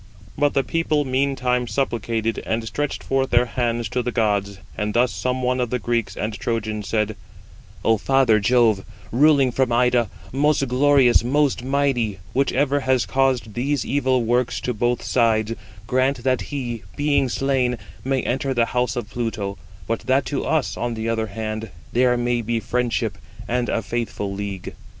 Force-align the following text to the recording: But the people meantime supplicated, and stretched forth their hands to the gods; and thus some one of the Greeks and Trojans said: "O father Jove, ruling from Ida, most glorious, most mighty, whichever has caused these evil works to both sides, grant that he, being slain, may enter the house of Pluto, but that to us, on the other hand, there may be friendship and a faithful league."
But 0.35 0.55
the 0.55 0.63
people 0.63 1.05
meantime 1.05 1.67
supplicated, 1.67 2.41
and 2.43 2.65
stretched 2.65 3.03
forth 3.03 3.29
their 3.29 3.45
hands 3.45 3.87
to 3.89 4.01
the 4.01 4.11
gods; 4.11 4.57
and 4.75 4.95
thus 4.95 5.13
some 5.13 5.43
one 5.43 5.59
of 5.59 5.69
the 5.69 5.77
Greeks 5.77 6.17
and 6.17 6.33
Trojans 6.33 6.87
said: 6.89 7.15
"O 7.85 7.97
father 7.99 8.39
Jove, 8.39 8.83
ruling 9.11 9.51
from 9.51 9.71
Ida, 9.71 10.09
most 10.31 10.67
glorious, 10.67 11.23
most 11.23 11.63
mighty, 11.63 12.17
whichever 12.33 12.79
has 12.79 13.05
caused 13.05 13.53
these 13.53 13.85
evil 13.85 14.23
works 14.23 14.59
to 14.61 14.73
both 14.73 15.03
sides, 15.03 15.53
grant 15.85 16.23
that 16.23 16.41
he, 16.49 16.81
being 16.95 17.29
slain, 17.29 17.77
may 18.03 18.23
enter 18.23 18.55
the 18.55 18.65
house 18.73 18.95
of 18.95 19.11
Pluto, 19.11 19.55
but 19.85 19.99
that 20.07 20.25
to 20.25 20.43
us, 20.43 20.75
on 20.77 20.95
the 20.95 21.07
other 21.09 21.27
hand, 21.27 21.69
there 21.93 22.17
may 22.17 22.41
be 22.41 22.59
friendship 22.59 23.19
and 23.47 23.69
a 23.69 23.83
faithful 23.83 24.33
league." 24.33 24.73